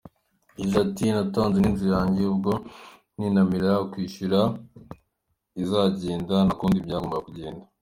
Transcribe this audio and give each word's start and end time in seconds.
Yagize 0.57 0.77
ati 0.85 1.03
“Natanze 1.13 1.57
n’inzu 1.59 1.87
yanjye, 1.95 2.21
ubwo 2.33 2.51
ninanirwa 3.17 3.73
kwishyura 3.91 4.39
izagenda, 5.63 6.35
nta 6.45 6.55
kundi 6.59 6.85
byagombaga 6.85 7.25
kugenda,. 7.27 7.63